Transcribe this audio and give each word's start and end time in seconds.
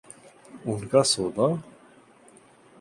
ان 0.65 0.87
کا 0.87 1.03
سودا؟ 1.03 1.47